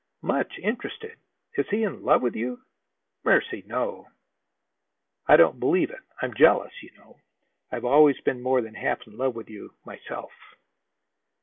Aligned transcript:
"Much 0.23 0.57
interested! 0.57 1.19
Is 1.57 1.67
he 1.69 1.83
in 1.83 2.01
love 2.01 2.23
with 2.23 2.35
you?" 2.35 2.63
"Mercy, 3.23 3.63
no!" 3.67 4.07
"I 5.27 5.37
don't 5.37 5.59
believe 5.59 5.91
it. 5.91 6.01
I'm 6.23 6.33
jealous. 6.33 6.73
You 6.81 6.89
know, 6.97 7.17
I've 7.71 7.85
always 7.85 8.19
been 8.21 8.41
more 8.41 8.61
than 8.63 8.73
half 8.73 9.05
in 9.05 9.15
love 9.15 9.35
with 9.35 9.47
you 9.47 9.75
myself!" 9.85 10.31